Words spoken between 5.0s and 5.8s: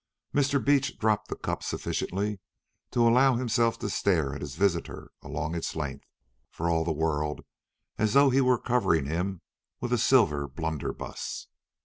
along its